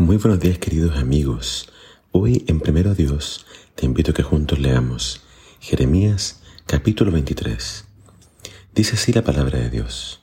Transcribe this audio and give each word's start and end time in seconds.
Muy 0.00 0.16
buenos 0.16 0.38
días 0.38 0.58
queridos 0.58 0.96
amigos. 0.96 1.72
Hoy 2.12 2.44
en 2.46 2.60
Primero 2.60 2.94
Dios 2.94 3.44
te 3.74 3.84
invito 3.84 4.12
a 4.12 4.14
que 4.14 4.22
juntos 4.22 4.60
leamos 4.60 5.22
Jeremías 5.58 6.40
capítulo 6.66 7.10
23. 7.10 7.84
Dice 8.72 8.94
así 8.94 9.12
la 9.12 9.24
palabra 9.24 9.58
de 9.58 9.70
Dios. 9.70 10.22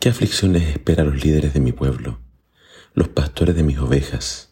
¿Qué 0.00 0.08
aflicción 0.08 0.54
les 0.54 0.68
espera 0.70 1.04
a 1.04 1.06
los 1.06 1.24
líderes 1.24 1.54
de 1.54 1.60
mi 1.60 1.70
pueblo, 1.70 2.18
los 2.92 3.06
pastores 3.06 3.54
de 3.54 3.62
mis 3.62 3.78
ovejas, 3.78 4.50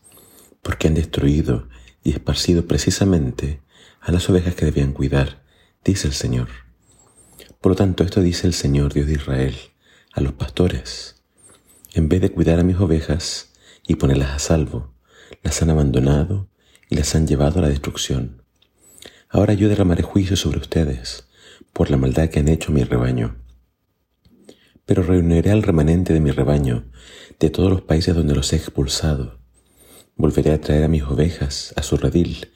porque 0.62 0.86
han 0.86 0.94
destruido 0.94 1.68
y 2.04 2.12
esparcido 2.12 2.64
precisamente 2.64 3.60
a 4.00 4.12
las 4.12 4.30
ovejas 4.30 4.54
que 4.54 4.66
debían 4.66 4.92
cuidar, 4.92 5.42
dice 5.84 6.06
el 6.06 6.14
Señor. 6.14 6.46
Por 7.60 7.70
lo 7.72 7.76
tanto, 7.76 8.04
esto 8.04 8.20
dice 8.20 8.46
el 8.46 8.54
Señor 8.54 8.94
Dios 8.94 9.08
de 9.08 9.14
Israel 9.14 9.56
a 10.12 10.20
los 10.20 10.34
pastores. 10.34 11.24
En 11.92 12.08
vez 12.08 12.20
de 12.20 12.30
cuidar 12.30 12.60
a 12.60 12.62
mis 12.62 12.76
ovejas, 12.76 13.48
y 13.88 13.96
ponerlas 13.96 14.30
a 14.30 14.38
salvo. 14.38 14.94
Las 15.42 15.60
han 15.62 15.70
abandonado 15.70 16.48
y 16.88 16.94
las 16.94 17.14
han 17.16 17.26
llevado 17.26 17.58
a 17.58 17.62
la 17.62 17.68
destrucción. 17.68 18.42
Ahora 19.30 19.54
yo 19.54 19.68
derramaré 19.68 20.02
juicio 20.02 20.36
sobre 20.36 20.58
ustedes 20.58 21.26
por 21.72 21.90
la 21.90 21.96
maldad 21.96 22.28
que 22.28 22.38
han 22.38 22.48
hecho 22.48 22.70
mi 22.70 22.84
rebaño. 22.84 23.42
Pero 24.84 25.02
reuniré 25.02 25.50
al 25.50 25.62
remanente 25.62 26.12
de 26.12 26.20
mi 26.20 26.30
rebaño 26.30 26.84
de 27.40 27.50
todos 27.50 27.70
los 27.70 27.82
países 27.82 28.14
donde 28.14 28.34
los 28.34 28.52
he 28.52 28.56
expulsado. 28.56 29.40
Volveré 30.16 30.52
a 30.52 30.60
traer 30.60 30.84
a 30.84 30.88
mis 30.88 31.02
ovejas 31.02 31.72
a 31.76 31.82
su 31.82 31.96
redil 31.96 32.48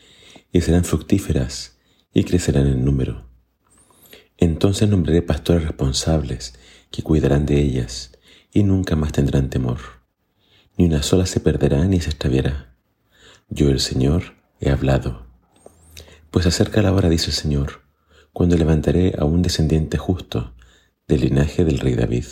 y 0.53 0.61
serán 0.61 0.85
fructíferas 0.85 1.79
y 2.13 2.25
crecerán 2.25 2.67
en 2.67 2.85
número. 2.85 3.31
Entonces 4.37 4.89
nombraré 4.89 5.23
pastores 5.23 5.63
responsables 5.63 6.55
que 6.91 7.03
cuidarán 7.03 7.47
de 7.47 7.59
ellas 7.59 8.13
y 8.53 8.65
nunca 8.65 8.97
más 8.97 9.13
tendrán 9.13 9.49
temor 9.49 10.02
ni 10.77 10.87
una 10.87 11.03
sola 11.03 11.27
se 11.27 11.41
perderá 11.41 11.85
ni 11.85 12.01
se 12.01 12.11
extraviará. 12.11 12.75
Yo 13.49 13.69
el 13.69 13.81
Señor 13.81 14.35
he 14.61 14.71
hablado. 14.71 15.27
Pues 16.31 16.47
acerca 16.47 16.83
la 16.83 16.93
hora, 16.93 17.09
dice 17.09 17.27
el 17.27 17.33
Señor, 17.33 17.83
cuando 18.33 18.57
levantaré 18.57 19.15
a 19.19 19.25
un 19.25 19.43
descendiente 19.43 19.99
justo 19.99 20.55
del 21.07 21.21
linaje 21.21 21.65
del 21.65 21.79
rey 21.79 21.95
David. 21.95 22.25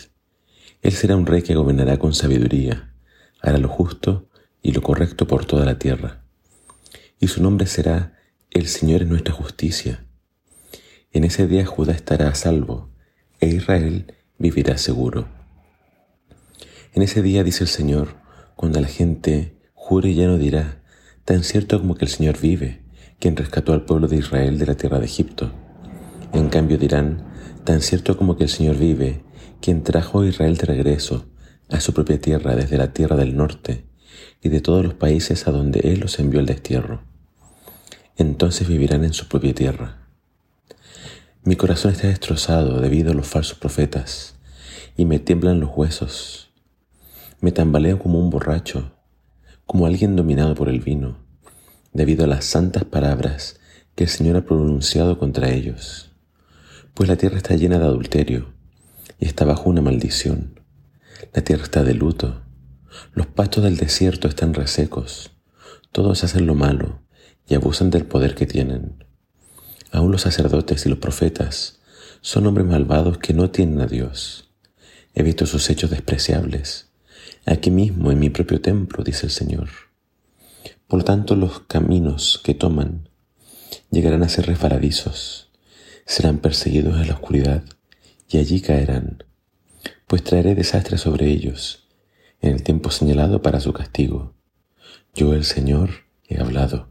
Él 0.82 0.92
será 0.92 1.16
un 1.16 1.26
rey 1.26 1.42
que 1.42 1.54
gobernará 1.54 1.98
con 1.98 2.14
sabiduría, 2.14 2.94
hará 3.42 3.58
lo 3.58 3.68
justo 3.68 4.28
y 4.62 4.72
lo 4.72 4.80
correcto 4.80 5.26
por 5.26 5.44
toda 5.44 5.66
la 5.66 5.78
tierra. 5.78 6.22
Y 7.18 7.28
su 7.28 7.42
nombre 7.42 7.66
será 7.66 8.18
El 8.50 8.66
Señor 8.68 9.02
es 9.02 9.08
nuestra 9.08 9.34
justicia. 9.34 10.06
En 11.12 11.24
ese 11.24 11.46
día 11.46 11.66
Judá 11.66 11.92
estará 11.92 12.28
a 12.28 12.34
salvo, 12.34 12.88
e 13.40 13.48
Israel 13.48 14.14
vivirá 14.38 14.78
seguro. 14.78 15.28
En 16.94 17.02
ese 17.02 17.22
día, 17.22 17.44
dice 17.44 17.64
el 17.64 17.68
Señor, 17.68 18.19
cuando 18.60 18.78
la 18.78 18.88
gente 18.88 19.56
jure 19.72 20.12
ya 20.12 20.26
no 20.26 20.36
dirá, 20.36 20.82
tan 21.24 21.44
cierto 21.44 21.80
como 21.80 21.94
que 21.94 22.04
el 22.04 22.10
Señor 22.10 22.38
vive, 22.38 22.82
quien 23.18 23.34
rescató 23.34 23.72
al 23.72 23.86
pueblo 23.86 24.06
de 24.06 24.18
Israel 24.18 24.58
de 24.58 24.66
la 24.66 24.74
tierra 24.74 24.98
de 24.98 25.06
Egipto. 25.06 25.50
En 26.34 26.50
cambio 26.50 26.76
dirán, 26.76 27.24
tan 27.64 27.80
cierto 27.80 28.18
como 28.18 28.36
que 28.36 28.44
el 28.44 28.50
Señor 28.50 28.76
vive, 28.76 29.22
quien 29.62 29.82
trajo 29.82 30.20
a 30.20 30.26
Israel 30.26 30.58
de 30.58 30.66
regreso 30.66 31.24
a 31.70 31.80
su 31.80 31.94
propia 31.94 32.20
tierra 32.20 32.54
desde 32.54 32.76
la 32.76 32.92
tierra 32.92 33.16
del 33.16 33.34
norte 33.34 33.86
y 34.42 34.50
de 34.50 34.60
todos 34.60 34.84
los 34.84 34.92
países 34.92 35.48
a 35.48 35.52
donde 35.52 35.80
Él 35.80 36.00
los 36.00 36.18
envió 36.18 36.38
al 36.38 36.44
destierro. 36.44 37.00
Entonces 38.18 38.68
vivirán 38.68 39.04
en 39.04 39.14
su 39.14 39.26
propia 39.26 39.54
tierra. 39.54 40.06
Mi 41.44 41.56
corazón 41.56 41.92
está 41.92 42.08
destrozado 42.08 42.82
debido 42.82 43.12
a 43.12 43.14
los 43.14 43.26
falsos 43.26 43.58
profetas 43.58 44.34
y 44.98 45.06
me 45.06 45.18
tiemblan 45.18 45.60
los 45.60 45.70
huesos 45.74 46.49
me 47.40 47.52
tambaleo 47.52 47.98
como 47.98 48.18
un 48.18 48.28
borracho, 48.28 48.92
como 49.64 49.86
alguien 49.86 50.14
dominado 50.14 50.54
por 50.54 50.68
el 50.68 50.80
vino, 50.80 51.24
debido 51.94 52.24
a 52.24 52.26
las 52.26 52.44
santas 52.44 52.84
palabras 52.84 53.58
que 53.94 54.04
el 54.04 54.10
Señor 54.10 54.36
ha 54.36 54.44
pronunciado 54.44 55.18
contra 55.18 55.50
ellos. 55.50 56.12
Pues 56.92 57.08
la 57.08 57.16
tierra 57.16 57.38
está 57.38 57.56
llena 57.56 57.78
de 57.78 57.86
adulterio 57.86 58.52
y 59.18 59.24
está 59.24 59.46
bajo 59.46 59.70
una 59.70 59.80
maldición. 59.80 60.60
La 61.32 61.42
tierra 61.42 61.62
está 61.62 61.82
de 61.82 61.94
luto. 61.94 62.42
Los 63.14 63.26
pastos 63.26 63.64
del 63.64 63.78
desierto 63.78 64.28
están 64.28 64.52
resecos. 64.52 65.30
Todos 65.92 66.24
hacen 66.24 66.46
lo 66.46 66.54
malo 66.54 67.00
y 67.48 67.54
abusan 67.54 67.90
del 67.90 68.04
poder 68.04 68.34
que 68.34 68.46
tienen. 68.46 69.04
Aún 69.92 70.12
los 70.12 70.22
sacerdotes 70.22 70.84
y 70.84 70.90
los 70.90 70.98
profetas 70.98 71.80
son 72.20 72.46
hombres 72.46 72.66
malvados 72.66 73.16
que 73.16 73.32
no 73.32 73.50
tienen 73.50 73.80
a 73.80 73.86
Dios. 73.86 74.50
He 75.14 75.22
visto 75.22 75.46
sus 75.46 75.70
hechos 75.70 75.90
despreciables 75.90 76.89
aquí 77.46 77.70
mismo 77.70 78.10
en 78.10 78.18
mi 78.18 78.30
propio 78.30 78.60
templo, 78.60 79.04
dice 79.04 79.26
el 79.26 79.32
Señor. 79.32 79.68
Por 80.88 81.04
tanto, 81.04 81.36
los 81.36 81.60
caminos 81.60 82.40
que 82.44 82.54
toman 82.54 83.08
llegarán 83.90 84.22
a 84.22 84.28
ser 84.28 84.46
resbaladizos, 84.46 85.50
serán 86.04 86.38
perseguidos 86.38 87.00
en 87.00 87.08
la 87.08 87.14
oscuridad 87.14 87.64
y 88.28 88.38
allí 88.38 88.60
caerán, 88.60 89.24
pues 90.06 90.24
traeré 90.24 90.54
desastre 90.54 90.98
sobre 90.98 91.26
ellos 91.26 91.86
en 92.40 92.54
el 92.54 92.62
tiempo 92.62 92.90
señalado 92.90 93.42
para 93.42 93.60
su 93.60 93.72
castigo. 93.72 94.34
Yo, 95.14 95.34
el 95.34 95.44
Señor, 95.44 95.90
he 96.28 96.40
hablado. 96.40 96.88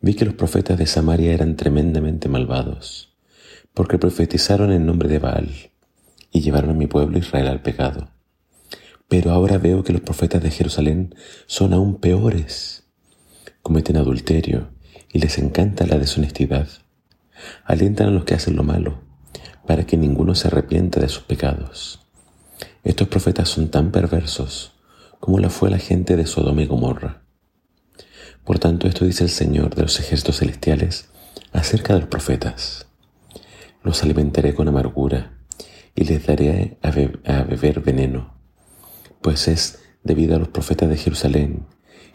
Vi 0.00 0.14
que 0.14 0.24
los 0.24 0.34
profetas 0.34 0.78
de 0.78 0.86
Samaria 0.86 1.32
eran 1.32 1.56
tremendamente 1.56 2.28
malvados, 2.28 3.14
porque 3.72 3.98
profetizaron 3.98 4.72
en 4.72 4.84
nombre 4.84 5.08
de 5.08 5.18
Baal 5.18 5.50
y 6.30 6.40
llevaron 6.40 6.70
a 6.70 6.74
mi 6.74 6.86
pueblo 6.86 7.18
Israel 7.18 7.48
al 7.48 7.62
pecado. 7.62 8.11
Pero 9.12 9.30
ahora 9.30 9.58
veo 9.58 9.84
que 9.84 9.92
los 9.92 10.00
profetas 10.00 10.42
de 10.42 10.50
Jerusalén 10.50 11.14
son 11.44 11.74
aún 11.74 11.96
peores. 11.96 12.84
Cometen 13.60 13.98
adulterio 13.98 14.70
y 15.12 15.18
les 15.18 15.36
encanta 15.36 15.84
la 15.84 15.98
deshonestidad. 15.98 16.66
Alientan 17.66 18.08
a 18.08 18.10
los 18.10 18.24
que 18.24 18.32
hacen 18.32 18.56
lo 18.56 18.62
malo, 18.62 19.02
para 19.66 19.84
que 19.84 19.98
ninguno 19.98 20.34
se 20.34 20.48
arrepienta 20.48 20.98
de 20.98 21.10
sus 21.10 21.24
pecados. 21.24 22.00
Estos 22.84 23.06
profetas 23.08 23.50
son 23.50 23.68
tan 23.68 23.92
perversos 23.92 24.80
como 25.20 25.38
la 25.38 25.50
fue 25.50 25.68
la 25.68 25.78
gente 25.78 26.16
de 26.16 26.26
Sodoma 26.26 26.62
y 26.62 26.66
Gomorra. 26.66 27.20
Por 28.44 28.58
tanto, 28.60 28.88
esto 28.88 29.04
dice 29.04 29.24
el 29.24 29.30
Señor 29.30 29.74
de 29.74 29.82
los 29.82 30.00
ejércitos 30.00 30.38
celestiales 30.38 31.10
acerca 31.52 31.92
de 31.92 32.00
los 32.00 32.08
profetas. 32.08 32.86
Los 33.82 34.02
alimentaré 34.02 34.54
con 34.54 34.68
amargura 34.68 35.36
y 35.94 36.04
les 36.04 36.24
daré 36.24 36.78
a, 36.80 36.90
beber 37.42 37.80
veneno 37.80 38.40
pues 39.22 39.48
es 39.48 39.78
debido 40.02 40.36
a 40.36 40.38
los 40.38 40.48
profetas 40.48 40.88
de 40.88 40.96
Jerusalén 40.96 41.64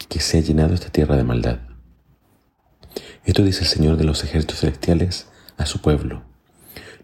que 0.10 0.20
se 0.20 0.38
ha 0.38 0.42
llenado 0.42 0.74
esta 0.74 0.90
tierra 0.90 1.16
de 1.16 1.24
maldad. 1.24 1.60
Esto 3.26 3.44
dice 3.44 3.62
el 3.62 3.68
Señor 3.68 3.98
de 3.98 4.04
los 4.04 4.24
ejércitos 4.24 4.60
celestiales 4.60 5.28
a 5.58 5.66
su 5.66 5.82
pueblo. 5.82 6.24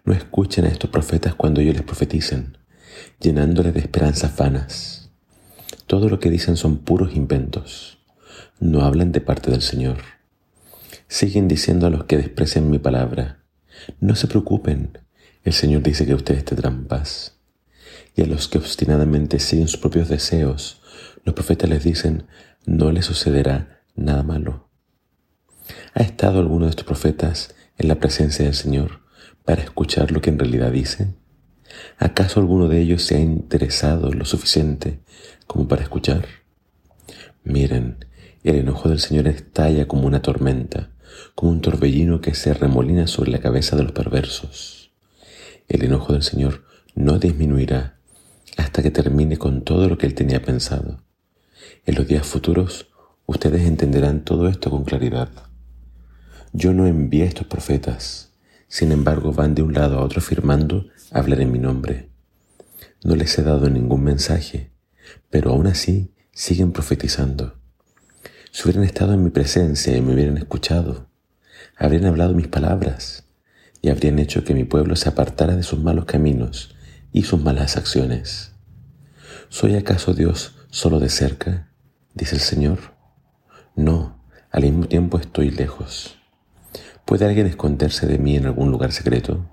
No 0.06 0.13
escuchen 0.13 0.66
a 0.66 0.68
estos 0.68 0.90
profetas 0.90 1.36
cuando 1.36 1.62
ellos 1.62 1.75
les 1.75 1.84
profeticen, 1.84 2.58
llenándoles 3.19 3.74
de 3.74 3.80
esperanzas 3.80 4.36
vanas. 4.36 5.12
Todo 5.88 6.09
lo 6.09 6.19
que 6.19 6.30
dicen 6.30 6.58
son 6.58 6.78
puros 6.78 7.16
inventos. 7.16 8.00
No 8.59 8.84
hablan 8.84 9.12
de 9.12 9.22
parte 9.22 9.52
del 9.52 9.62
Señor. 9.62 9.97
Siguen 11.08 11.47
diciendo 11.47 11.88
a 11.88 11.90
los 11.90 12.06
que 12.06 12.18
desprecian 12.18 12.69
mi 12.69 12.80
palabra, 12.80 13.44
no 14.00 14.16
se 14.16 14.28
preocupen, 14.28 14.97
el 15.44 15.53
Señor 15.53 15.84
dice 15.84 16.06
que 16.06 16.13
ustedes 16.13 16.46
tendrán 16.46 16.86
paz 16.86 17.32
y 18.16 18.22
a 18.22 18.25
los 18.25 18.47
que 18.47 18.57
obstinadamente 18.57 19.40
siguen 19.40 19.68
sus 19.68 19.79
propios 19.79 20.09
deseos, 20.09 20.81
los 21.24 21.34
profetas 21.34 21.69
les 21.69 21.84
dicen, 21.84 22.28
no 22.66 22.91
les 22.91 23.06
sucederá 23.06 23.81
nada 23.96 24.24
malo. 24.24 24.69
¿Ha 25.94 26.03
estado 26.03 26.40
alguno 26.40 26.66
de 26.66 26.72
estos 26.72 26.85
profetas 26.85 27.56
en 27.78 27.88
la 27.88 27.96
presencia 27.96 28.46
del 28.46 28.53
Señor 28.53 29.01
para 29.46 29.62
escuchar 29.62 30.12
lo 30.12 30.22
que 30.22 30.29
en 30.29 30.40
realidad 30.40 30.72
dicen? 30.72 31.18
¿Acaso 31.97 32.40
alguno 32.40 32.68
de 32.68 32.81
ellos 32.81 33.03
se 33.03 33.16
ha 33.16 33.19
interesado 33.19 34.12
lo 34.12 34.25
suficiente 34.25 35.00
como 35.47 35.68
para 35.68 35.84
escuchar? 35.84 36.25
Miren, 37.44 38.06
el 38.44 38.57
enojo 38.57 38.89
del 38.89 39.00
Señor 39.00 39.27
estalla 39.27 39.88
como 39.88 40.06
una 40.06 40.21
tormenta, 40.21 40.92
como 41.36 41.51
un 41.51 41.62
torbellino 41.62 42.21
que 42.21 42.36
se 42.36 42.54
remolina 42.54 43.07
sobre 43.07 43.31
la 43.31 43.39
cabeza 43.39 43.75
de 43.75 43.83
los 43.83 43.92
perversos. 43.92 44.92
El 45.68 45.83
enojo 45.83 46.13
del 46.13 46.24
Señor 46.24 46.65
no 46.95 47.19
disminuirá 47.19 48.00
hasta 48.57 48.81
que 48.81 48.91
termine 48.91 49.38
con 49.38 49.63
todo 49.63 49.88
lo 49.88 49.97
que 49.97 50.05
él 50.05 50.13
tenía 50.13 50.41
pensado. 50.41 51.03
En 51.85 51.95
los 51.95 52.07
días 52.07 52.25
futuros 52.25 52.89
ustedes 53.25 53.63
entenderán 53.63 54.23
todo 54.23 54.47
esto 54.47 54.69
con 54.69 54.83
claridad. 54.83 55.29
Yo 56.51 56.73
no 56.73 56.85
envié 56.88 57.23
a 57.23 57.27
estos 57.27 57.47
profetas, 57.47 58.31
sin 58.67 58.91
embargo 58.91 59.33
van 59.33 59.55
de 59.55 59.63
un 59.63 59.73
lado 59.73 60.00
a 60.00 60.03
otro 60.03 60.19
afirmando 60.19 60.88
hablar 61.11 61.41
en 61.41 61.51
mi 61.51 61.59
nombre. 61.59 62.09
No 63.03 63.15
les 63.15 63.38
he 63.38 63.44
dado 63.44 63.69
ningún 63.69 64.03
mensaje, 64.03 64.71
pero 65.29 65.51
aún 65.51 65.67
así 65.67 66.13
siguen 66.31 66.71
profetizando. 66.71 67.55
Si 68.51 68.63
hubieran 68.63 68.83
estado 68.83 69.13
en 69.13 69.23
mi 69.23 69.29
presencia 69.29 69.95
y 69.97 70.01
me 70.01 70.13
hubieran 70.13 70.38
escuchado, 70.38 71.07
habrían 71.75 72.05
hablado 72.05 72.33
mis 72.33 72.47
palabras 72.47 73.25
y 73.81 73.89
habrían 73.89 74.19
hecho 74.19 74.44
que 74.44 74.53
mi 74.53 74.63
pueblo 74.63 74.95
se 74.95 75.09
apartara 75.09 75.55
de 75.55 75.63
sus 75.63 75.79
malos 75.79 76.05
caminos 76.05 76.75
y 77.13 77.24
sus 77.24 77.42
malas 77.42 77.77
acciones. 77.77 78.51
¿Soy 79.48 79.75
acaso 79.75 80.13
Dios 80.13 80.56
solo 80.69 81.00
de 81.00 81.10
cerca 81.10 81.69
dice 82.13 82.36
el 82.36 82.42
Señor. 82.42 82.80
No, 83.75 84.24
al 84.51 84.63
mismo 84.63 84.86
tiempo 84.86 85.18
estoy 85.18 85.50
lejos. 85.50 86.18
¿Puede 87.06 87.25
alguien 87.25 87.48
esconderse 87.48 88.07
de 88.07 88.18
mí 88.18 88.36
en 88.36 88.45
algún 88.45 88.71
lugar 88.71 88.92
secreto? 88.92 89.50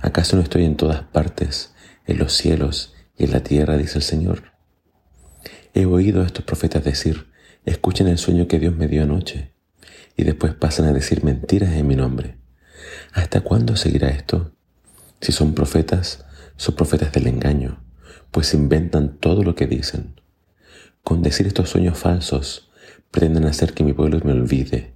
¿Acaso 0.00 0.36
no 0.36 0.42
estoy 0.42 0.64
en 0.64 0.76
todas 0.76 1.02
partes, 1.02 1.74
en 2.06 2.18
los 2.18 2.32
cielos 2.32 2.94
y 3.16 3.24
en 3.24 3.32
la 3.32 3.40
tierra, 3.40 3.76
dice 3.76 3.98
el 3.98 4.04
Señor? 4.04 4.52
He 5.74 5.84
oído 5.84 6.22
a 6.22 6.26
estos 6.26 6.44
profetas 6.44 6.84
decir, 6.84 7.30
escuchen 7.64 8.08
el 8.08 8.18
sueño 8.18 8.48
que 8.48 8.58
Dios 8.58 8.74
me 8.74 8.88
dio 8.88 9.02
anoche, 9.02 9.54
y 10.16 10.24
después 10.24 10.54
pasan 10.54 10.86
a 10.86 10.92
decir 10.92 11.22
mentiras 11.22 11.72
en 11.74 11.86
mi 11.86 11.96
nombre. 11.96 12.38
¿Hasta 13.12 13.42
cuándo 13.42 13.76
seguirá 13.76 14.08
esto? 14.08 14.52
Si 15.20 15.32
son 15.32 15.54
profetas, 15.54 16.24
son 16.58 16.74
profetas 16.74 17.12
del 17.12 17.28
engaño, 17.28 17.82
pues 18.30 18.52
inventan 18.52 19.16
todo 19.16 19.42
lo 19.42 19.54
que 19.54 19.66
dicen. 19.66 20.20
Con 21.02 21.22
decir 21.22 21.46
estos 21.46 21.70
sueños 21.70 21.96
falsos, 21.96 22.70
pretenden 23.10 23.46
hacer 23.46 23.72
que 23.72 23.84
mi 23.84 23.92
pueblo 23.92 24.20
me 24.24 24.32
olvide, 24.32 24.92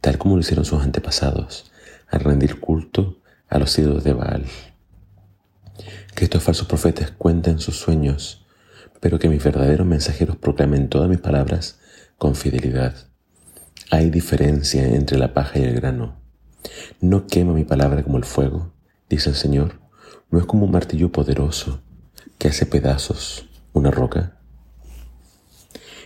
tal 0.00 0.18
como 0.18 0.34
lo 0.34 0.40
hicieron 0.40 0.64
sus 0.64 0.82
antepasados, 0.82 1.70
al 2.08 2.20
rendir 2.20 2.60
culto 2.60 3.22
a 3.48 3.58
los 3.58 3.78
ídolos 3.78 4.04
de 4.04 4.12
Baal. 4.12 4.44
Que 6.14 6.24
estos 6.24 6.42
falsos 6.42 6.66
profetas 6.66 7.12
cuenten 7.12 7.60
sus 7.60 7.78
sueños, 7.78 8.44
pero 9.00 9.18
que 9.20 9.28
mis 9.28 9.42
verdaderos 9.42 9.86
mensajeros 9.86 10.36
proclamen 10.36 10.88
todas 10.88 11.08
mis 11.08 11.20
palabras 11.20 11.78
con 12.18 12.34
fidelidad. 12.34 12.94
Hay 13.92 14.10
diferencia 14.10 14.84
entre 14.88 15.18
la 15.18 15.32
paja 15.32 15.60
y 15.60 15.62
el 15.62 15.74
grano. 15.74 16.16
No 17.00 17.28
quema 17.28 17.52
mi 17.52 17.64
palabra 17.64 18.02
como 18.02 18.18
el 18.18 18.24
fuego, 18.24 18.72
dice 19.08 19.30
el 19.30 19.36
Señor. 19.36 19.85
No 20.30 20.40
es 20.40 20.46
como 20.46 20.64
un 20.64 20.72
martillo 20.72 21.10
poderoso 21.12 21.80
que 22.38 22.48
hace 22.48 22.66
pedazos 22.66 23.48
una 23.72 23.90
roca. 23.90 24.36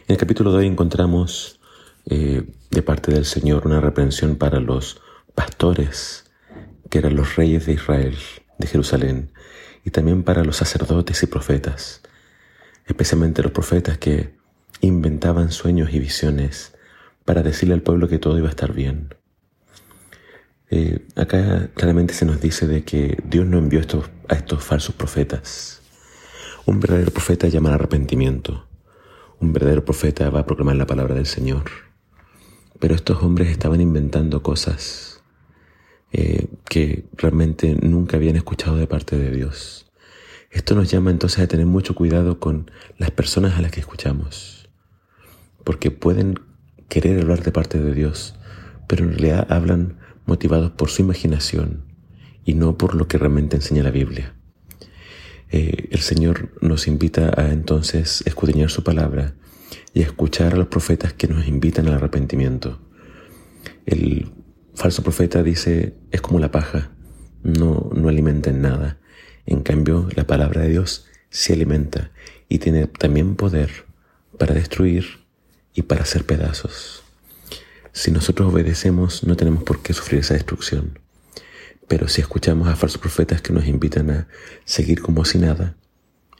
En 0.07 0.15
el 0.15 0.17
capítulo 0.19 0.53
de 0.53 0.59
hoy 0.59 0.67
encontramos 0.67 1.59
eh, 2.07 2.53
de 2.71 2.83
parte 2.83 3.13
del 3.13 3.25
Señor 3.25 3.67
una 3.67 3.81
reprensión 3.81 4.37
para 4.37 4.61
los 4.61 5.01
pastores, 5.35 6.25
que 6.91 6.99
eran 6.99 7.17
los 7.17 7.37
reyes 7.37 7.65
de 7.65 7.73
Israel, 7.73 8.17
de 8.59 8.67
Jerusalén, 8.67 9.33
y 9.85 9.91
también 9.91 10.23
para 10.23 10.45
los 10.45 10.57
sacerdotes 10.57 11.23
y 11.23 11.27
profetas, 11.27 12.03
especialmente 12.87 13.43
los 13.43 13.53
profetas 13.53 13.99
que 13.99 14.37
inventaban 14.83 15.51
sueños 15.51 15.95
y 15.95 15.99
visiones 15.99 16.75
para 17.25 17.43
decirle 17.43 17.75
al 17.75 17.83
pueblo 17.83 18.09
que 18.09 18.19
todo 18.19 18.37
iba 18.37 18.49
a 18.49 18.51
estar 18.51 18.73
bien. 18.73 19.15
Eh, 20.71 21.05
acá 21.17 21.69
claramente 21.75 22.15
se 22.15 22.25
nos 22.25 22.41
dice 22.41 22.69
de 22.69 22.85
que 22.85 23.19
Dios 23.25 23.45
no 23.45 23.59
envió 23.59 23.81
estos, 23.81 24.09
a 24.29 24.35
estos 24.35 24.63
falsos 24.63 24.95
profetas. 24.95 25.83
Un 26.65 26.79
verdadero 26.79 27.11
profeta 27.11 27.49
llama 27.49 27.71
al 27.71 27.75
arrepentimiento. 27.77 28.67
Un 29.41 29.53
verdadero 29.53 29.85
profeta 29.85 30.31
va 30.31 30.41
a 30.41 30.47
proclamar 30.47 30.77
la 30.77 30.87
palabra 30.87 31.15
del 31.15 31.27
Señor. 31.27 31.65
Pero 32.79 32.95
estos 32.95 33.23
hombres 33.23 33.49
estaban 33.49 33.81
inventando 33.81 34.43
cosas 34.43 35.23
eh, 36.13 36.47
que 36.69 37.05
realmente 37.17 37.77
nunca 37.83 38.17
habían 38.17 38.37
escuchado 38.37 38.77
de 38.77 38.87
parte 38.87 39.17
de 39.17 39.31
Dios. 39.31 39.91
Esto 40.51 40.75
nos 40.75 40.91
llama 40.91 41.11
entonces 41.11 41.41
a 41.41 41.47
tener 41.47 41.67
mucho 41.67 41.95
cuidado 41.95 42.41
con 42.41 42.71
las 42.99 43.11
personas 43.13 43.57
a 43.57 43.63
las 43.63 43.71
que 43.71 43.79
escuchamos, 43.79 44.69
porque 45.63 45.93
pueden 45.93 46.41
querer 46.89 47.21
hablar 47.21 47.45
de 47.45 47.53
parte 47.53 47.79
de 47.79 47.95
Dios, 47.95 48.35
pero 48.89 49.05
en 49.05 49.11
realidad 49.11 49.47
hablan 49.53 50.01
motivados 50.31 50.71
por 50.71 50.91
su 50.91 51.03
imaginación 51.03 51.85
y 52.45 52.55
no 52.55 52.79
por 52.79 52.95
lo 52.95 53.09
que 53.09 53.19
realmente 53.19 53.57
enseña 53.57 53.83
la 53.83 53.91
Biblia. 53.91 54.33
Eh, 55.51 55.89
el 55.91 55.99
Señor 55.99 56.53
nos 56.61 56.87
invita 56.87 57.35
a 57.37 57.51
entonces 57.51 58.23
escudriñar 58.25 58.71
su 58.71 58.85
palabra 58.85 59.35
y 59.93 60.03
a 60.03 60.07
escuchar 60.07 60.55
a 60.55 60.57
los 60.57 60.69
profetas 60.69 61.13
que 61.13 61.27
nos 61.27 61.49
invitan 61.49 61.89
al 61.89 61.95
arrepentimiento. 61.95 62.81
El 63.87 64.31
falso 64.75 65.03
profeta 65.03 65.43
dice, 65.43 65.97
es 66.13 66.21
como 66.21 66.39
la 66.39 66.53
paja, 66.53 66.93
no, 67.43 67.91
no 67.93 68.09
alimenta 68.09 68.51
en 68.51 68.63
nada. 68.63 69.01
En 69.47 69.63
cambio, 69.63 70.09
la 70.15 70.29
palabra 70.29 70.63
de 70.63 70.69
Dios 70.69 71.07
se 71.29 71.55
alimenta 71.55 72.13
y 72.49 72.59
tiene 72.59 72.87
también 72.87 73.35
poder 73.35 73.71
para 74.39 74.55
destruir 74.55 75.07
y 75.75 75.83
para 75.83 76.03
hacer 76.03 76.25
pedazos. 76.25 77.03
Si 77.93 78.11
nosotros 78.11 78.53
obedecemos, 78.53 79.25
no 79.25 79.37
tenemos 79.37 79.65
por 79.65 79.83
qué 79.83 79.93
sufrir 79.93 80.21
esa 80.21 80.35
destrucción. 80.35 80.99
Pero 81.89 82.09
si 82.09 82.21
escuchamos 82.21 82.69
a 82.69 82.77
falsos 82.77 83.01
profetas 83.01 83.43
que 83.43 83.53
nos 83.53 83.67
invitan 83.67 84.11
a 84.11 84.29
seguir 84.65 85.03
como 85.03 85.25
si 85.25 85.39
nada, 85.39 85.77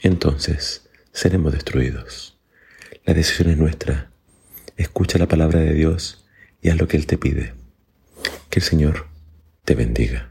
entonces 0.01 0.89
seremos 1.13 1.53
destruidos. 1.53 2.39
La 3.05 3.15
decisión 3.15 3.51
es 3.51 3.59
nuestra. 3.59 4.11
Escucha 4.77 5.19
la 5.19 5.29
palabra 5.29 5.61
de 5.61 5.75
Dios 5.75 6.25
y 6.63 6.69
haz 6.69 6.79
lo 6.79 6.87
que 6.87 6.97
Él 6.97 7.07
te 7.07 7.19
pide. 7.19 7.55
Que 8.49 8.61
el 8.61 8.65
Señor 8.65 9.07
te 9.65 9.75
bendiga. 9.75 10.30